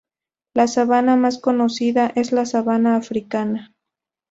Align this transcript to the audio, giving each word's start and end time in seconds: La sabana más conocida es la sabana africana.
La 0.55 0.65
sabana 0.65 1.15
más 1.15 1.37
conocida 1.37 2.11
es 2.15 2.31
la 2.31 2.47
sabana 2.47 2.95
africana. 2.95 3.75